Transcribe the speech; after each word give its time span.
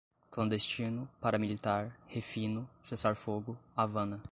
clandestino, 0.31 1.07
paramilitar, 1.19 1.95
refino, 2.09 2.67
cessar-fogo, 2.81 3.55
Havana 3.77 4.19